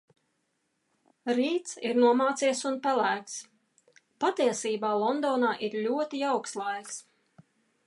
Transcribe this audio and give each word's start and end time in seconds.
Rīts 1.39 1.75
ir 1.89 1.99
nomācies 2.03 2.61
un 2.69 2.79
pelēks. 2.87 3.37
Patiesībā 4.25 4.95
Londonā 5.05 5.55
ir 5.69 5.79
ļoti 5.87 6.23
jauks 6.25 6.61
laiks. 6.65 7.01